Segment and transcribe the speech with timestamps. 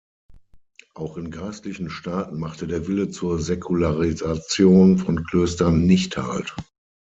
[0.95, 6.55] Auch in geistlichen Staaten machte der Wille zur Säkularisation von Klöstern nicht halt.